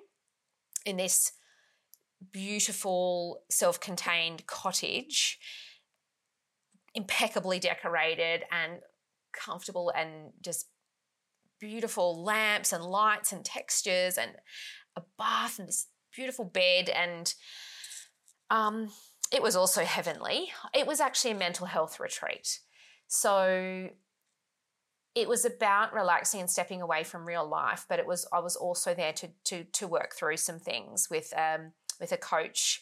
in 0.85 0.97
this 0.97 1.33
beautiful 2.31 3.43
self 3.49 3.79
contained 3.79 4.45
cottage, 4.45 5.39
impeccably 6.93 7.59
decorated 7.59 8.43
and 8.51 8.79
comfortable 9.33 9.91
and 9.95 10.31
just 10.41 10.67
beautiful 11.59 12.23
lamps 12.23 12.73
and 12.73 12.83
lights 12.83 13.31
and 13.31 13.45
textures 13.45 14.17
and 14.17 14.31
a 14.97 15.01
bath 15.17 15.59
and 15.59 15.67
this 15.67 15.87
beautiful 16.13 16.43
bed 16.43 16.89
and 16.89 17.33
um, 18.49 18.89
it 19.31 19.41
was 19.41 19.55
also 19.55 19.85
heavenly. 19.85 20.51
It 20.73 20.85
was 20.85 20.99
actually 20.99 21.31
a 21.31 21.35
mental 21.35 21.65
health 21.65 22.01
retreat. 22.01 22.59
So 23.07 23.89
it 25.15 25.27
was 25.27 25.45
about 25.45 25.93
relaxing 25.93 26.41
and 26.41 26.49
stepping 26.49 26.81
away 26.81 27.03
from 27.03 27.25
real 27.25 27.47
life, 27.47 27.85
but 27.89 27.99
it 27.99 28.05
was 28.05 28.27
I 28.31 28.39
was 28.39 28.55
also 28.55 28.93
there 28.93 29.13
to 29.13 29.29
to 29.45 29.63
to 29.63 29.87
work 29.87 30.15
through 30.15 30.37
some 30.37 30.59
things 30.59 31.07
with 31.09 31.33
um, 31.35 31.71
with 32.01 32.11
a 32.11 32.17
coach 32.17 32.81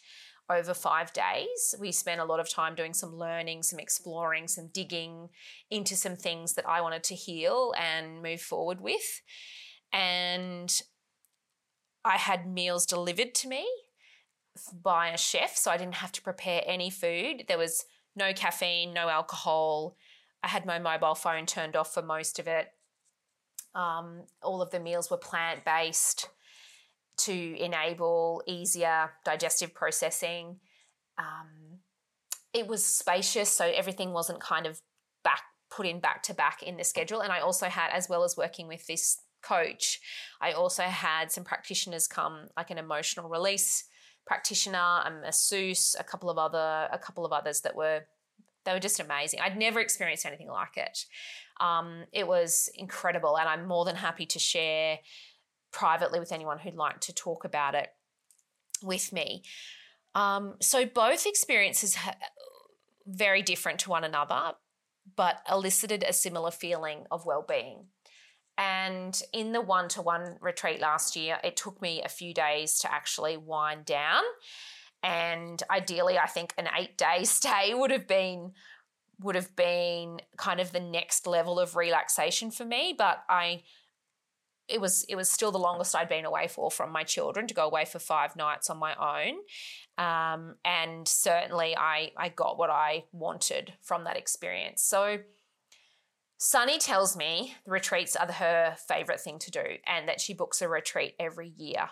over 0.49 0.73
five 0.73 1.13
days. 1.13 1.75
We 1.79 1.91
spent 1.91 2.21
a 2.21 2.25
lot 2.25 2.39
of 2.39 2.49
time 2.49 2.73
doing 2.73 2.93
some 2.93 3.15
learning, 3.15 3.61
some 3.63 3.79
exploring, 3.79 4.47
some 4.47 4.69
digging 4.73 5.29
into 5.69 5.95
some 5.95 6.15
things 6.15 6.53
that 6.55 6.67
I 6.67 6.81
wanted 6.81 7.03
to 7.03 7.15
heal 7.15 7.73
and 7.77 8.23
move 8.23 8.41
forward 8.41 8.81
with. 8.81 9.21
And 9.93 10.81
I 12.03 12.17
had 12.17 12.51
meals 12.51 12.85
delivered 12.85 13.35
to 13.35 13.47
me 13.47 13.67
by 14.73 15.09
a 15.09 15.17
chef, 15.17 15.55
so 15.55 15.69
I 15.69 15.77
didn't 15.77 15.95
have 15.95 16.11
to 16.13 16.21
prepare 16.21 16.63
any 16.65 16.89
food. 16.89 17.45
There 17.47 17.57
was 17.57 17.85
no 18.15 18.33
caffeine, 18.33 18.93
no 18.93 19.07
alcohol. 19.07 19.95
I 20.43 20.47
had 20.47 20.65
my 20.65 20.79
mobile 20.79 21.15
phone 21.15 21.45
turned 21.45 21.75
off 21.75 21.93
for 21.93 22.01
most 22.01 22.39
of 22.39 22.47
it. 22.47 22.67
Um, 23.75 24.23
all 24.41 24.61
of 24.63 24.71
the 24.71 24.79
meals 24.79 25.11
were 25.11 25.17
plant 25.17 25.63
based 25.63 26.29
to 27.19 27.57
enable 27.59 28.43
easier 28.47 29.11
digestive 29.25 29.73
processing. 29.73 30.59
Um, 31.17 31.79
it 32.53 32.67
was 32.67 32.85
spacious, 32.85 33.49
so 33.49 33.65
everything 33.65 34.13
wasn't 34.13 34.39
kind 34.39 34.65
of 34.65 34.81
back 35.23 35.41
put 35.69 35.85
in 35.85 35.99
back 35.99 36.23
to 36.23 36.33
back 36.33 36.63
in 36.63 36.77
the 36.77 36.83
schedule. 36.83 37.21
And 37.21 37.31
I 37.31 37.39
also 37.39 37.67
had, 37.67 37.91
as 37.91 38.09
well 38.09 38.23
as 38.23 38.35
working 38.35 38.67
with 38.67 38.87
this 38.87 39.17
coach, 39.41 39.99
I 40.41 40.51
also 40.51 40.83
had 40.83 41.31
some 41.31 41.43
practitioners 41.43 42.07
come, 42.07 42.47
like 42.57 42.71
an 42.71 42.77
emotional 42.77 43.29
release 43.29 43.85
practitioner, 44.25 45.01
a 45.05 45.11
masseuse, 45.21 45.95
a 45.99 46.03
couple 46.03 46.29
of 46.29 46.37
other, 46.37 46.87
a 46.91 46.97
couple 46.97 47.25
of 47.25 47.31
others 47.31 47.61
that 47.61 47.75
were 47.75 48.01
they 48.65 48.73
were 48.73 48.79
just 48.79 48.99
amazing. 48.99 49.39
I'd 49.39 49.57
never 49.57 49.79
experienced 49.79 50.25
anything 50.25 50.49
like 50.49 50.75
it. 50.75 51.05
Um, 51.61 52.05
it 52.11 52.27
was 52.27 52.69
incredible, 52.75 53.37
and 53.37 53.47
I'm 53.47 53.67
more 53.67 53.85
than 53.85 53.95
happy 53.95 54.25
to 54.27 54.39
share 54.39 54.99
privately 55.71 56.19
with 56.19 56.31
anyone 56.31 56.59
who'd 56.59 56.75
like 56.75 56.99
to 57.01 57.13
talk 57.13 57.45
about 57.45 57.75
it 57.75 57.89
with 58.81 59.11
me. 59.13 59.43
Um, 60.15 60.55
so 60.61 60.85
both 60.85 61.25
experiences 61.25 61.97
very 63.05 63.41
different 63.41 63.79
to 63.79 63.89
one 63.89 64.03
another, 64.03 64.53
but 65.15 65.37
elicited 65.49 66.03
a 66.03 66.13
similar 66.13 66.51
feeling 66.51 67.05
of 67.11 67.25
well-being. 67.25 67.85
And 68.57 69.19
in 69.31 69.53
the 69.53 69.61
one-to-one 69.61 70.37
retreat 70.41 70.81
last 70.81 71.15
year, 71.15 71.37
it 71.43 71.55
took 71.55 71.81
me 71.81 72.01
a 72.03 72.09
few 72.09 72.33
days 72.33 72.79
to 72.79 72.93
actually 72.93 73.37
wind 73.37 73.85
down. 73.85 74.21
And 75.01 75.63
ideally, 75.71 76.17
I 76.17 76.27
think 76.27 76.53
an 76.57 76.67
eight-day 76.77 77.23
stay 77.23 77.73
would 77.73 77.91
have 77.91 78.07
been 78.07 78.51
would 79.21 79.35
have 79.35 79.53
been 79.53 80.21
kind 80.37 80.61
of 80.61 80.71
the 80.71 80.79
next 80.79 81.27
level 81.27 81.59
of 81.59 81.75
relaxation 81.75 82.51
for 82.51 82.63
me. 82.63 82.95
But 82.97 83.21
I 83.27 83.63
it 84.69 84.79
was 84.79 85.05
it 85.09 85.15
was 85.15 85.29
still 85.29 85.51
the 85.51 85.57
longest 85.57 85.95
I'd 85.95 86.09
been 86.09 86.25
away 86.25 86.47
for 86.47 86.69
from 86.69 86.91
my 86.91 87.03
children 87.03 87.47
to 87.47 87.53
go 87.53 87.65
away 87.65 87.85
for 87.85 87.99
five 87.99 88.35
nights 88.35 88.69
on 88.69 88.77
my 88.77 88.95
own. 88.95 89.35
Um, 89.97 90.55
and 90.63 91.07
certainly 91.07 91.75
I 91.75 92.11
I 92.17 92.29
got 92.29 92.57
what 92.57 92.69
I 92.69 93.05
wanted 93.11 93.73
from 93.81 94.05
that 94.05 94.17
experience. 94.17 94.81
So 94.83 95.19
Sunny 96.37 96.77
tells 96.77 97.17
me 97.17 97.55
the 97.65 97.71
retreats 97.71 98.15
are 98.15 98.31
her 98.31 98.77
favorite 98.87 99.19
thing 99.19 99.39
to 99.39 99.51
do 99.51 99.63
and 99.85 100.07
that 100.07 100.21
she 100.21 100.33
books 100.33 100.61
a 100.61 100.69
retreat 100.69 101.15
every 101.19 101.49
year. 101.49 101.89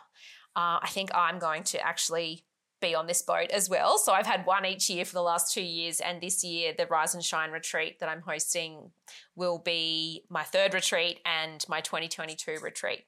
Uh, 0.56 0.80
I 0.82 0.88
think 0.90 1.14
I'm 1.14 1.38
going 1.38 1.64
to 1.64 1.86
actually 1.86 2.46
be 2.80 2.96
on 2.96 3.08
this 3.08 3.22
boat 3.22 3.50
as 3.52 3.70
well. 3.70 3.98
So 3.98 4.14
I've 4.14 4.28
had 4.28 4.46
one 4.46 4.66
each 4.66 4.90
year 4.90 5.06
for 5.06 5.14
the 5.14 5.22
last 5.22 5.54
two 5.54 5.64
years, 5.64 6.00
and 6.00 6.22
this 6.22 6.44
year 6.44 6.74
the 6.78 6.86
Rise 6.86 7.14
and 7.14 7.24
Shine 7.24 7.52
retreat 7.52 8.00
that 8.00 8.10
I'm 8.10 8.22
hosting 8.22 8.92
will 9.36 9.60
be 9.60 10.24
my 10.30 10.44
third 10.44 10.74
retreat 10.74 11.20
and 11.26 11.64
my 11.68 11.82
2022 11.82 12.58
retreat. 12.62 13.06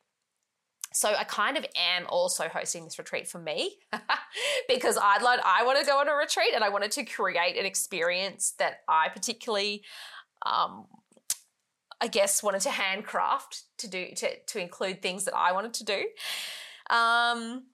So 0.91 1.13
I 1.13 1.23
kind 1.23 1.55
of 1.55 1.65
am 1.75 2.07
also 2.07 2.47
hosting 2.47 2.83
this 2.83 2.97
retreat 2.97 3.27
for 3.27 3.39
me 3.39 3.75
because 4.67 4.97
I'd 4.97 5.21
like 5.21 5.39
I 5.45 5.63
want 5.63 5.79
to 5.79 5.85
go 5.85 5.99
on 5.99 6.07
a 6.07 6.13
retreat 6.13 6.51
and 6.55 6.63
I 6.63 6.69
wanted 6.69 6.91
to 6.91 7.05
create 7.05 7.57
an 7.57 7.65
experience 7.65 8.53
that 8.57 8.79
I 8.87 9.09
particularly 9.09 9.83
um, 10.45 10.87
I 12.01 12.07
guess 12.07 12.41
wanted 12.41 12.61
to 12.61 12.71
handcraft 12.71 13.63
to 13.77 13.87
do 13.87 14.07
to 14.15 14.29
to 14.47 14.59
include 14.59 15.01
things 15.01 15.25
that 15.25 15.35
I 15.35 15.51
wanted 15.51 15.73
to 15.75 15.83
do. 15.83 16.05
Um, 16.89 17.65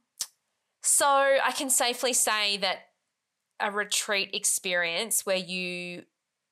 so 0.86 1.08
I 1.08 1.52
can 1.52 1.70
safely 1.70 2.14
say 2.14 2.58
that 2.58 2.78
a 3.60 3.72
retreat 3.72 4.30
experience 4.34 5.26
where 5.26 5.36
you 5.36 6.04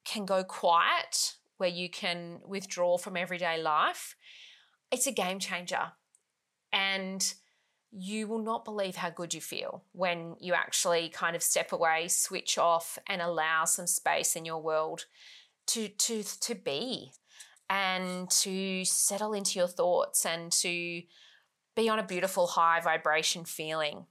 can 0.06 0.26
go 0.26 0.44
quiet, 0.44 1.36
where 1.58 1.70
you 1.70 1.88
can 1.90 2.40
withdraw 2.44 2.98
from 2.98 3.16
everyday 3.16 3.62
life, 3.62 4.16
it's 4.92 5.06
a 5.06 5.12
game 5.12 5.38
changer. 5.38 5.92
And 6.72 7.34
you 7.92 8.28
will 8.28 8.42
not 8.42 8.66
believe 8.66 8.96
how 8.96 9.12
good 9.12 9.36
you 9.36 9.42
feel 9.42 9.84
when 9.92 10.36
you 10.40 10.54
actually 10.54 11.10
kind 11.10 11.36
of 11.36 11.44
step 11.44 11.72
away, 11.72 12.08
switch 12.08 12.58
off, 12.58 12.98
and 13.08 13.22
allow 13.22 13.66
some 13.66 13.86
space 13.86 14.36
in 14.36 14.46
your 14.46 14.62
world 14.62 15.06
to 15.68 15.90
to 15.90 16.24
to 16.24 16.56
be 16.56 17.12
and 17.70 18.30
to 18.30 18.84
settle 18.84 19.34
into 19.34 19.60
your 19.60 19.68
thoughts 19.68 20.26
and 20.26 20.52
to 20.52 21.04
be 21.76 21.88
on 21.88 22.00
a 22.00 22.04
beautiful 22.04 22.48
high 22.48 22.80
vibration 22.80 23.46
feeling. 23.46 24.08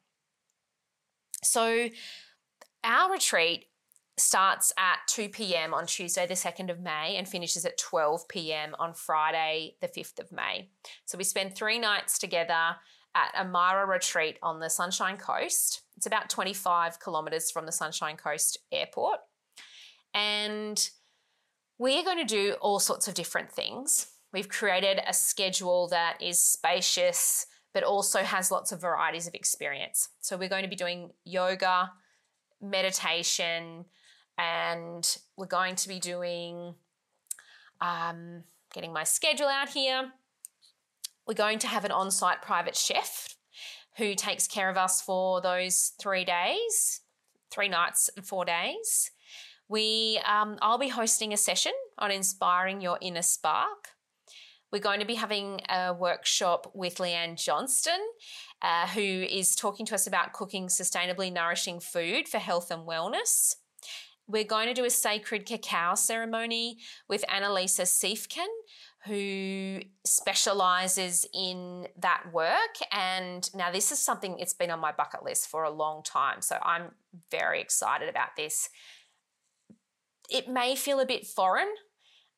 So, 1.43 1.89
our 2.85 3.13
retreat 3.13 3.67
starts 4.19 4.73
at 4.79 4.99
2 5.09 5.29
p.m. 5.31 5.73
on 5.73 5.87
Tuesday, 5.87 6.27
the 6.27 6.35
2nd 6.35 6.71
of 6.71 6.81
May, 6.81 7.17
and 7.17 7.27
finishes 7.27 7.65
at 7.65 7.79
12 7.79 8.29
p.m. 8.29 8.75
on 8.79 8.95
Friday, 8.95 9.77
the 9.81 9.89
5th 9.89 10.19
of 10.19 10.33
May. 10.33 10.71
So, 11.05 11.19
we 11.19 11.25
spend 11.25 11.55
three 11.55 11.79
nights 11.79 12.19
together 12.19 12.77
at 13.15 13.35
Amara 13.39 13.87
Retreat 13.87 14.39
on 14.43 14.61
the 14.61 14.71
Sunshine 14.71 15.17
Coast. 15.17 15.83
It's 15.97 16.07
about 16.07 16.31
25 16.31 17.01
kilometres 17.01 17.51
from 17.51 17.67
the 17.67 17.73
Sunshine 17.73 18.17
Coast 18.17 18.59
Airport. 18.71 19.19
And 20.15 20.89
we 21.79 21.99
are 21.99 22.05
going 22.05 22.19
to 22.19 22.25
do 22.25 22.55
all 22.61 22.79
sorts 22.79 23.09
of 23.09 23.15
different 23.15 23.51
things. 23.51 24.07
We've 24.33 24.49
created 24.49 25.01
a 25.07 25.13
schedule 25.13 25.89
that 25.89 26.23
is 26.23 26.43
spacious, 26.43 27.47
but 27.73 27.83
also 27.83 28.21
has 28.21 28.51
lots 28.51 28.73
of 28.73 28.81
varieties 28.81 29.27
of 29.27 29.35
experience. 29.35 30.11
So 30.21 30.37
we're 30.37 30.49
going 30.49 30.63
to 30.63 30.69
be 30.69 30.77
doing 30.77 31.11
yoga, 31.25 31.93
meditation, 32.61 33.87
and 34.39 35.17
we're 35.37 35.47
going 35.47 35.77
to 35.77 35.89
be 35.89 35.99
doing, 35.99 36.75
um, 37.81 38.45
getting 38.75 38.93
my 38.93 39.05
schedule 39.05 39.49
out 39.49 39.71
here. 39.71 40.13
We're 41.27 41.35
going 41.35 41.59
to 41.61 41.67
have 41.67 41.85
an 41.85 41.93
on 41.93 42.11
site 42.11 42.43
private 42.43 42.77
chef 42.77 43.37
who 43.97 44.15
takes 44.15 44.47
care 44.47 44.71
of 44.71 44.77
us 44.77 45.03
for 45.03 45.41
those 45.41 45.93
three 46.01 46.25
days, 46.25 47.01
three 47.51 47.69
nights 47.69 48.11
and 48.17 48.27
four 48.27 48.45
days. 48.45 49.11
We, 49.69 50.21
um, 50.27 50.59
I'll 50.61 50.79
be 50.79 50.89
hosting 50.89 51.33
a 51.33 51.37
session 51.37 51.73
on 51.99 52.11
inspiring 52.11 52.81
your 52.81 52.99
inner 53.01 53.23
spark. 53.23 53.92
We're 54.73 54.79
going 54.79 55.01
to 55.01 55.07
be 55.07 55.17
having 55.17 55.61
a 55.69 55.93
workshop 55.93 56.71
with 56.75 56.97
Leanne 56.97 57.37
Johnston, 57.37 58.01
uh, 58.63 58.89
who 58.89 59.01
is 59.01 59.55
talking 59.55 59.85
to 59.87 59.95
us 59.95 60.07
about 60.07 60.33
cooking 60.33 60.69
sustainably 60.69 61.31
nourishing 61.31 61.79
food 61.79 62.27
for 62.27 62.39
health 62.39 62.71
and 62.71 62.89
wellness. 62.89 63.57
We're 64.27 64.45
going 64.45 64.69
to 64.69 64.75
do 64.75 64.87
a 64.87 64.91
sacred 64.91 65.45
cacao 65.45 65.95
ceremony 65.95 66.79
with 67.07 67.23
Annalisa 67.29 67.83
Siefken, 67.83 68.47
who 69.05 69.81
specializes 70.07 71.27
in 71.35 71.89
that 71.99 72.23
work. 72.33 72.77
And 72.91 73.51
now, 73.55 73.71
this 73.71 73.93
is 73.93 73.99
something 73.99 74.39
it's 74.39 74.55
been 74.55 74.71
on 74.71 74.81
my 74.81 74.93
bucket 74.93 75.23
list 75.23 75.49
for 75.49 75.65
a 75.65 75.71
long 75.71 76.03
time. 76.03 76.41
So 76.41 76.57
I'm 76.63 76.93
very 77.31 77.61
excited 77.61 78.09
about 78.09 78.37
this. 78.39 78.71
It 80.31 80.49
may 80.49 80.77
feel 80.77 80.99
a 80.99 81.05
bit 81.05 81.27
foreign. 81.27 81.69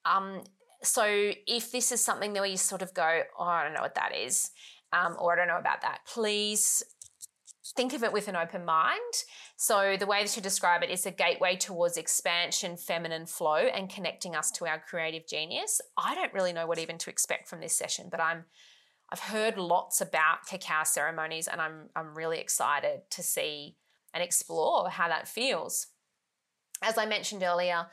Um, 0.04 0.42
so 0.84 1.32
if 1.46 1.72
this 1.72 1.92
is 1.92 2.00
something 2.00 2.32
where 2.32 2.46
you 2.46 2.56
sort 2.56 2.82
of 2.82 2.94
go, 2.94 3.22
oh, 3.38 3.44
I 3.44 3.64
don't 3.64 3.74
know 3.74 3.82
what 3.82 3.94
that 3.96 4.14
is, 4.14 4.50
um, 4.92 5.16
or 5.18 5.32
I 5.32 5.36
don't 5.36 5.48
know 5.48 5.58
about 5.58 5.82
that, 5.82 6.00
please 6.06 6.82
think 7.76 7.92
of 7.92 8.04
it 8.04 8.12
with 8.12 8.28
an 8.28 8.36
open 8.36 8.64
mind. 8.64 9.00
So 9.56 9.96
the 9.98 10.06
way 10.06 10.24
to 10.24 10.40
describe 10.40 10.82
it 10.82 10.90
is 10.90 11.06
a 11.06 11.10
gateway 11.10 11.56
towards 11.56 11.96
expansion, 11.96 12.76
feminine 12.76 13.26
flow, 13.26 13.56
and 13.56 13.90
connecting 13.90 14.36
us 14.36 14.50
to 14.52 14.66
our 14.66 14.78
creative 14.78 15.26
genius. 15.26 15.80
I 15.96 16.14
don't 16.14 16.32
really 16.32 16.52
know 16.52 16.66
what 16.66 16.78
even 16.78 16.98
to 16.98 17.10
expect 17.10 17.48
from 17.48 17.60
this 17.60 17.74
session, 17.74 18.08
but 18.10 18.20
I'm 18.20 18.44
I've 19.10 19.20
heard 19.20 19.58
lots 19.58 20.00
about 20.00 20.46
cacao 20.48 20.82
ceremonies, 20.84 21.46
and 21.46 21.60
I'm 21.60 21.88
I'm 21.94 22.14
really 22.14 22.38
excited 22.38 23.02
to 23.10 23.22
see 23.22 23.76
and 24.12 24.22
explore 24.22 24.88
how 24.88 25.08
that 25.08 25.28
feels. 25.28 25.88
As 26.82 26.98
I 26.98 27.06
mentioned 27.06 27.42
earlier, 27.42 27.86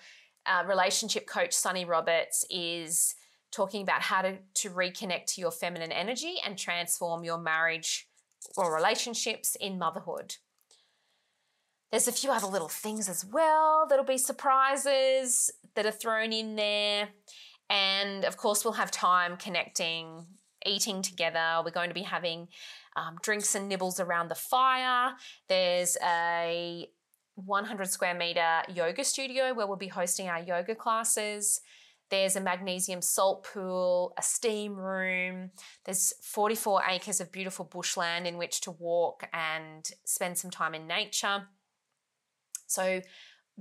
uh, 0.46 0.64
relationship 0.68 1.28
coach 1.28 1.54
Sunny 1.54 1.86
Roberts 1.86 2.46
is 2.50 3.16
talking 3.52 3.82
about 3.82 4.02
how 4.02 4.22
to, 4.22 4.38
to 4.56 4.70
reconnect 4.70 5.26
to 5.34 5.42
your 5.42 5.52
feminine 5.52 5.92
energy 5.92 6.36
and 6.46 6.58
transform 6.58 7.24
your 7.24 7.38
marriage 7.38 8.08
or 8.56 8.74
relationships 8.74 9.56
in 9.60 9.78
motherhood. 9.78 10.36
There's 11.92 12.08
a 12.08 12.14
few 12.14 12.32
other 12.32 12.48
little 12.48 12.70
things 12.70 13.10
as 13.10 13.26
well 13.26 13.86
that'll 13.90 14.06
be 14.06 14.18
surprises 14.18 15.52
that 15.76 15.86
are 15.86 15.92
thrown 15.92 16.32
in 16.32 16.56
there. 16.56 17.10
And 17.70 18.24
of 18.24 18.38
course, 18.38 18.64
we'll 18.64 18.74
have 18.74 18.92
time 18.92 19.36
connecting, 19.36 20.26
eating 20.66 21.02
together. 21.02 21.62
We're 21.64 21.72
going 21.72 21.90
to 21.90 21.94
be 21.94 22.04
having 22.04 22.48
um, 22.96 23.18
drinks 23.22 23.56
and 23.56 23.68
nibbles 23.68 24.00
around 24.00 24.30
the 24.30 24.36
fire. 24.36 25.14
There's 25.50 25.98
a 26.04 26.88
100 27.46 27.90
square 27.90 28.14
meter 28.14 28.62
yoga 28.74 29.04
studio 29.04 29.54
where 29.54 29.68
we'll 29.68 29.78
be 29.78 29.88
hosting 29.88 30.28
our 30.28 30.42
yoga 30.42 30.76
classes. 30.76 31.62
There's 32.10 32.36
a 32.36 32.42
magnesium 32.42 33.02
salt 33.02 33.48
pool, 33.52 34.14
a 34.18 34.22
steam 34.22 34.76
room. 34.76 35.52
There's 35.86 36.14
44 36.22 36.84
acres 36.90 37.22
of 37.22 37.32
beautiful 37.32 37.66
bushland 37.66 38.28
in 38.28 38.38
which 38.38 38.62
to 38.62 38.72
walk 38.72 39.28
and 39.34 39.90
spend 40.04 40.38
some 40.38 40.52
time 40.52 40.76
in 40.76 40.88
nature. 40.88 41.48
So 42.68 43.02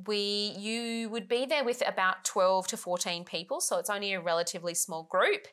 we 0.06 0.54
you 0.56 1.08
would 1.10 1.28
be 1.28 1.46
there 1.46 1.64
with 1.64 1.82
about 1.86 2.24
12 2.24 2.68
to 2.68 2.76
14 2.76 3.24
people 3.24 3.60
so 3.60 3.78
it's 3.78 3.90
only 3.90 4.12
a 4.12 4.20
relatively 4.20 4.74
small 4.74 5.04
group. 5.04 5.46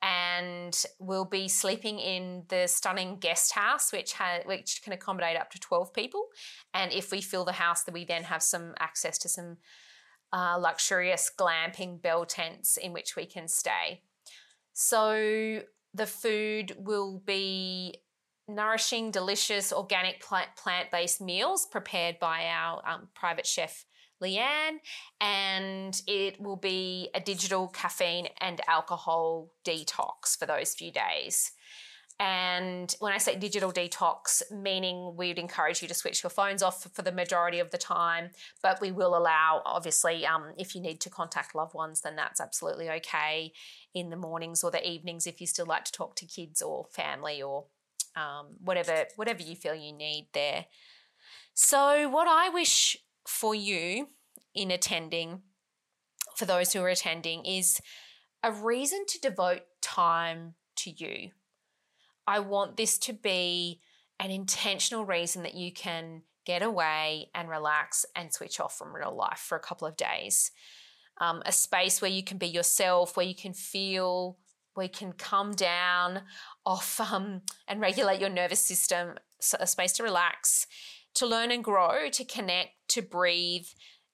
And 0.00 0.76
we'll 0.98 1.24
be 1.24 1.48
sleeping 1.48 1.98
in 1.98 2.44
the 2.48 2.66
stunning 2.66 3.18
guest 3.18 3.52
house 3.52 3.92
which 3.92 4.14
has 4.14 4.44
which 4.44 4.82
can 4.82 4.92
accommodate 4.92 5.36
up 5.36 5.50
to 5.50 5.60
12 5.60 5.92
people. 5.92 6.26
And 6.74 6.92
if 6.92 7.12
we 7.12 7.20
fill 7.20 7.44
the 7.44 7.52
house 7.52 7.84
then 7.84 7.92
we 7.92 8.04
then 8.04 8.24
have 8.24 8.42
some 8.42 8.74
access 8.78 9.18
to 9.18 9.28
some 9.28 9.58
uh, 10.32 10.56
luxurious 10.58 11.30
glamping 11.38 12.00
bell 12.00 12.24
tents 12.24 12.76
in 12.76 12.92
which 12.92 13.16
we 13.16 13.26
can 13.26 13.48
stay. 13.48 14.00
So 14.72 15.62
the 15.94 16.06
food 16.06 16.74
will 16.78 17.22
be 17.24 18.01
nourishing, 18.54 19.10
delicious, 19.10 19.72
organic 19.72 20.20
plant 20.20 20.90
based 20.90 21.20
meals 21.20 21.66
prepared 21.66 22.18
by 22.18 22.46
our 22.46 22.82
um, 22.86 23.08
private 23.14 23.46
chef. 23.46 23.84
Leanne, 24.22 24.78
and 25.20 26.00
it 26.06 26.40
will 26.40 26.54
be 26.54 27.10
a 27.12 27.18
digital 27.18 27.66
caffeine 27.66 28.28
and 28.40 28.60
alcohol 28.68 29.50
detox 29.66 30.38
for 30.38 30.46
those 30.46 30.74
few 30.74 30.92
days. 30.92 31.50
And 32.20 32.94
when 33.00 33.12
I 33.12 33.18
say 33.18 33.36
digital 33.36 33.72
detox, 33.72 34.42
meaning 34.52 35.16
we'd 35.16 35.40
encourage 35.40 35.82
you 35.82 35.88
to 35.88 35.94
switch 35.94 36.22
your 36.22 36.30
phones 36.30 36.62
off 36.62 36.86
for 36.94 37.02
the 37.02 37.10
majority 37.10 37.58
of 37.58 37.72
the 37.72 37.78
time, 37.78 38.30
but 38.62 38.80
we 38.80 38.92
will 38.92 39.16
allow, 39.16 39.62
obviously, 39.64 40.24
um, 40.24 40.52
if 40.56 40.76
you 40.76 40.80
need 40.80 41.00
to 41.00 41.10
contact 41.10 41.54
loved 41.54 41.74
ones, 41.74 42.02
then 42.02 42.14
that's 42.14 42.40
absolutely 42.40 42.88
okay 42.90 43.52
in 43.92 44.10
the 44.10 44.16
mornings 44.16 44.62
or 44.62 44.70
the 44.70 44.88
evenings 44.88 45.26
if 45.26 45.40
you 45.40 45.48
still 45.48 45.66
like 45.66 45.84
to 45.84 45.92
talk 45.92 46.14
to 46.16 46.26
kids 46.26 46.62
or 46.62 46.86
family 46.92 47.42
or 47.42 47.64
um, 48.16 48.56
whatever 48.62 49.04
whatever 49.16 49.42
you 49.42 49.56
feel 49.56 49.74
you 49.74 49.92
need 49.92 50.28
there. 50.32 50.66
So, 51.54 52.08
what 52.08 52.28
I 52.28 52.48
wish 52.48 52.96
for 53.26 53.54
you 53.54 54.08
in 54.54 54.70
attending, 54.70 55.42
for 56.36 56.44
those 56.44 56.72
who 56.72 56.80
are 56.80 56.88
attending, 56.88 57.44
is 57.44 57.80
a 58.42 58.52
reason 58.52 59.04
to 59.08 59.20
devote 59.20 59.62
time 59.80 60.54
to 60.76 60.90
you. 60.90 61.30
I 62.26 62.38
want 62.38 62.76
this 62.76 62.98
to 62.98 63.12
be 63.12 63.80
an 64.18 64.30
intentional 64.30 65.04
reason 65.04 65.42
that 65.42 65.54
you 65.54 65.72
can 65.72 66.22
get 66.44 66.62
away 66.62 67.30
and 67.34 67.48
relax 67.48 68.04
and 68.16 68.32
switch 68.32 68.60
off 68.60 68.76
from 68.76 68.94
real 68.94 69.14
life 69.14 69.38
for 69.38 69.56
a 69.56 69.60
couple 69.60 69.86
of 69.86 69.96
days. 69.96 70.50
Um, 71.20 71.42
a 71.44 71.52
space 71.52 72.00
where 72.00 72.10
you 72.10 72.24
can 72.24 72.38
be 72.38 72.46
yourself, 72.46 73.16
where 73.16 73.26
you 73.26 73.34
can 73.34 73.52
feel 73.52 74.38
we 74.76 74.88
can 74.88 75.12
come 75.12 75.52
down 75.52 76.22
off 76.64 77.00
um, 77.00 77.42
and 77.68 77.80
regulate 77.80 78.20
your 78.20 78.30
nervous 78.30 78.60
system, 78.60 79.14
a 79.58 79.66
space 79.66 79.92
to 79.92 80.02
relax, 80.02 80.66
to 81.14 81.26
learn 81.26 81.50
and 81.50 81.62
grow, 81.62 82.08
to 82.10 82.24
connect, 82.24 82.70
to 82.88 83.02
breathe, 83.02 83.66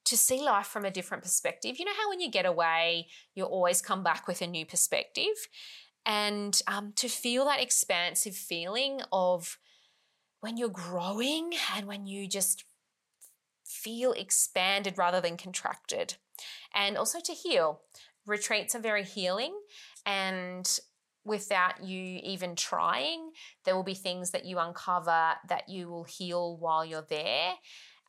to 0.05 0.17
see 0.17 0.41
life 0.41 0.67
from 0.67 0.85
a 0.85 0.91
different 0.91 1.23
perspective. 1.23 1.79
You 1.79 1.85
know 1.85 1.93
how 2.01 2.09
when 2.09 2.21
you 2.21 2.31
get 2.31 2.47
away, 2.47 3.09
you 3.35 3.45
always 3.45 3.83
come 3.83 4.03
back 4.03 4.27
with 4.27 4.41
a 4.41 4.47
new 4.47 4.65
perspective? 4.65 5.49
And 6.07 6.61
um, 6.67 6.93
to 6.97 7.09
feel 7.09 7.45
that 7.45 7.63
expansive 7.63 8.35
feeling 8.35 9.03
of 9.13 9.59
when 10.41 10.57
you're 10.57 10.69
growing 10.71 11.53
and 11.77 11.87
when 11.87 12.07
you 12.07 12.27
just 12.27 12.65
feel 13.67 14.13
expanded 14.13 14.97
rather 14.97 15.21
than 15.21 15.37
contracted. 15.37 16.15
And 16.75 16.97
also 16.97 17.21
to 17.21 17.33
heal. 17.33 17.83
Retreats 18.27 18.75
are 18.75 18.81
very 18.81 19.05
healing 19.05 19.55
and 20.09 20.81
without 21.25 21.85
you 21.85 22.19
even 22.23 22.57
trying, 22.57 23.31
there 23.65 23.77
will 23.77 23.85
be 23.85 23.95
things 23.95 24.31
that 24.31 24.47
you 24.47 24.59
uncover 24.59 25.35
that 25.49 25.69
you 25.69 25.89
will 25.89 26.05
heal 26.05 26.57
while 26.57 26.85
you're 26.85 27.07
there. 27.09 27.53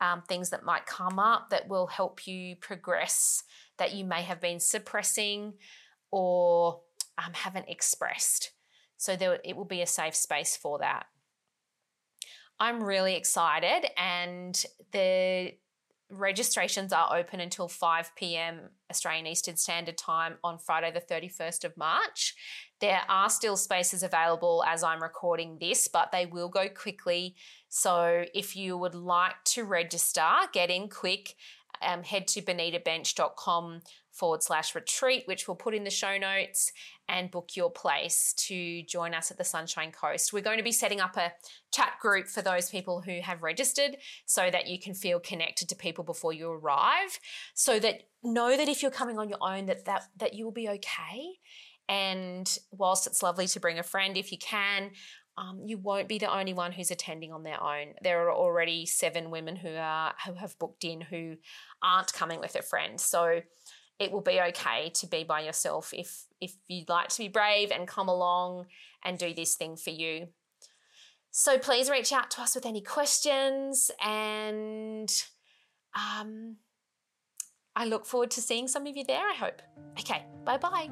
Um, 0.02 0.22
things 0.22 0.50
that 0.52 0.64
might 0.64 0.86
come 0.86 1.20
up 1.20 1.50
that 1.50 1.68
will 1.68 1.88
help 1.88 2.26
you 2.26 2.56
progress 2.56 3.44
that 3.78 3.94
you 3.94 4.06
may 4.06 4.22
have 4.22 4.40
been 4.40 4.62
suppressing 4.62 5.56
or 6.10 6.80
um, 7.18 7.34
haven't 7.34 7.68
expressed. 7.68 8.54
So 8.96 9.18
there, 9.18 9.40
it 9.44 9.58
will 9.58 9.66
be 9.66 9.82
a 9.82 9.86
safe 9.86 10.16
space 10.16 10.56
for 10.56 10.80
that. 10.80 11.06
I'm 12.62 12.82
really 12.82 13.16
excited, 13.16 13.90
and 13.98 14.66
the 14.92 15.54
registrations 16.10 16.92
are 16.92 17.16
open 17.16 17.40
until 17.40 17.68
5 17.68 18.16
p.m. 18.16 18.70
Australian 18.90 19.28
Eastern 19.28 19.58
Standard 19.58 19.98
Time 19.98 20.36
on 20.44 20.58
Friday, 20.58 20.92
the 20.92 21.02
31st 21.02 21.66
of 21.66 21.78
March. 21.78 22.36
There 22.80 23.02
are 23.10 23.30
still 23.30 23.58
spaces 23.58 24.04
available 24.04 24.64
as 24.68 24.84
I'm 24.84 25.02
recording 25.02 25.58
this, 25.60 25.88
but 25.88 26.12
they 26.12 26.26
will 26.26 26.50
go 26.50 26.68
quickly. 26.70 27.36
So 27.68 28.26
if 28.34 28.56
you 28.56 28.78
would 28.78 28.96
like 28.96 29.36
to 29.46 29.64
register, 29.64 30.28
get 30.54 30.70
in 30.70 30.90
quick. 30.90 31.36
Um, 31.82 32.04
head 32.04 32.28
to 32.30 32.42
benitabensch.com 32.42 33.82
forward 34.20 34.44
slash 34.44 34.76
retreat, 34.76 35.24
which 35.26 35.48
we'll 35.48 35.56
put 35.56 35.74
in 35.74 35.86
the 35.86 35.90
show 35.90 36.18
notes, 36.18 36.72
and 37.08 37.32
book 37.32 37.50
your 37.56 37.72
place 37.72 38.34
to 38.34 38.84
join 38.84 39.14
us 39.14 39.32
at 39.32 39.38
the 39.38 39.44
Sunshine 39.44 39.92
Coast. 39.92 40.34
We're 40.34 40.50
going 40.50 40.58
to 40.58 40.64
be 40.64 40.72
setting 40.72 41.02
up 41.02 41.18
a 41.18 41.32
chat 41.72 41.94
group 42.02 42.28
for 42.28 42.44
those 42.44 42.70
people 42.70 43.02
who 43.02 43.22
have 43.22 43.42
registered 43.42 43.98
so 44.26 44.52
that 44.52 44.68
you 44.68 44.78
can 44.80 44.94
feel 44.94 45.20
connected 45.20 45.70
to 45.70 45.76
people 45.76 46.04
before 46.04 46.34
you 46.34 46.52
arrive, 46.52 47.20
so 47.54 47.80
that 47.80 48.04
know 48.24 48.58
that 48.58 48.70
if 48.70 48.82
you're 48.82 49.00
coming 49.02 49.18
on 49.18 49.30
your 49.30 49.42
own 49.42 49.66
that 49.66 49.86
that, 49.86 50.04
that 50.18 50.34
you 50.34 50.44
will 50.46 50.52
be 50.52 50.70
okay 50.70 51.40
And 51.90 52.58
whilst 52.72 53.08
it's 53.08 53.24
lovely 53.24 53.48
to 53.48 53.60
bring 53.60 53.80
a 53.80 53.84
friend 53.84 54.16
if 54.16 54.32
you 54.32 54.38
can, 54.38 54.92
um, 55.38 55.62
you 55.66 55.78
won't 55.78 56.08
be 56.08 56.20
the 56.20 56.32
only 56.32 56.54
one 56.54 56.72
who's 56.72 56.92
attending 56.92 57.34
on 57.34 57.44
their 57.44 57.62
own. 57.62 57.96
There 58.04 58.28
are 58.28 58.32
already 58.32 58.86
seven 58.86 59.32
women 59.32 59.56
who 59.56 59.74
are 59.76 60.14
who 60.26 60.34
have 60.36 60.60
booked 60.60 60.84
in 60.84 61.02
who 61.02 61.38
aren't 61.82 62.14
coming 62.14 62.40
with 62.40 62.56
a 62.56 62.62
friend. 62.62 63.02
So 63.02 63.42
it 64.00 64.12
will 64.12 64.22
be 64.22 64.40
okay 64.40 64.90
to 64.96 65.08
be 65.08 65.24
by 65.24 65.42
yourself 65.42 65.94
if 65.94 66.26
if 66.42 66.54
you'd 66.68 66.90
like 66.90 67.10
to 67.10 67.18
be 67.20 67.28
brave 67.28 67.72
and 67.72 67.88
come 67.88 68.08
along 68.08 68.66
and 69.04 69.18
do 69.18 69.34
this 69.34 69.56
thing 69.56 69.76
for 69.76 69.90
you. 69.90 70.30
So 71.32 71.58
please 71.58 71.90
reach 71.90 72.12
out 72.12 72.32
to 72.32 72.42
us 72.42 72.56
with 72.56 72.66
any 72.66 72.82
questions 72.82 73.92
and 74.04 75.10
um, 75.96 76.58
I 77.76 77.86
look 77.86 78.06
forward 78.06 78.32
to 78.32 78.42
seeing 78.42 78.68
some 78.68 78.88
of 78.88 78.96
you 78.96 79.04
there, 79.04 79.28
I 79.30 79.36
hope. 79.36 79.62
Okay, 80.00 80.26
bye 80.46 80.58
bye. 80.58 80.90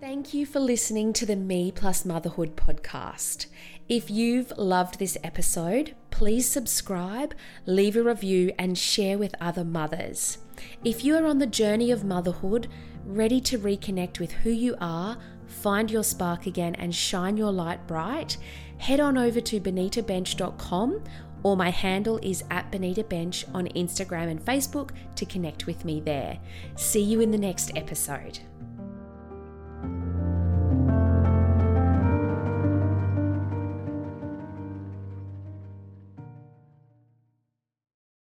Thank 0.00 0.32
you 0.32 0.46
for 0.46 0.58
listening 0.58 1.12
to 1.14 1.26
the 1.26 1.36
Me 1.36 1.70
Plus 1.70 2.04
Motherhood 2.04 2.56
podcast. 2.56 3.46
If 3.88 4.10
you've 4.10 4.52
loved 4.56 4.98
this 4.98 5.18
episode, 5.22 5.94
please 6.18 6.48
subscribe, 6.48 7.32
leave 7.64 7.94
a 7.94 8.02
review, 8.02 8.52
and 8.58 8.76
share 8.76 9.16
with 9.16 9.36
other 9.40 9.62
mothers. 9.62 10.38
If 10.82 11.04
you 11.04 11.14
are 11.14 11.24
on 11.24 11.38
the 11.38 11.46
journey 11.46 11.92
of 11.92 12.02
motherhood, 12.02 12.66
ready 13.06 13.40
to 13.42 13.56
reconnect 13.56 14.18
with 14.18 14.32
who 14.32 14.50
you 14.50 14.74
are, 14.80 15.16
find 15.46 15.88
your 15.92 16.02
spark 16.02 16.44
again, 16.44 16.74
and 16.74 16.92
shine 16.92 17.36
your 17.36 17.52
light 17.52 17.86
bright, 17.86 18.36
head 18.78 18.98
on 18.98 19.16
over 19.16 19.40
to 19.40 19.60
benitabensch.com 19.60 21.04
or 21.44 21.56
my 21.56 21.70
handle 21.70 22.18
is 22.20 22.42
at 22.50 22.68
Benita 22.72 23.04
Bensch 23.04 23.44
on 23.54 23.68
Instagram 23.68 24.28
and 24.28 24.44
Facebook 24.44 24.90
to 25.14 25.24
connect 25.24 25.68
with 25.68 25.84
me 25.84 26.00
there. 26.00 26.40
See 26.74 27.00
you 27.00 27.20
in 27.20 27.30
the 27.30 27.38
next 27.38 27.70
episode. 27.76 28.40